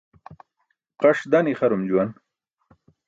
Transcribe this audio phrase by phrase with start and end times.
[1.01, 2.09] Qaṣ dan ixarum juwan.